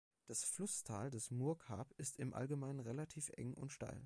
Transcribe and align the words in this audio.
Das 0.25 0.43
Flusstal 0.43 1.11
des 1.11 1.29
Murghab 1.29 1.93
ist 1.97 2.17
im 2.17 2.33
Allgemeinen 2.33 2.79
relativ 2.79 3.29
eng 3.35 3.53
und 3.53 3.71
steil. 3.71 3.99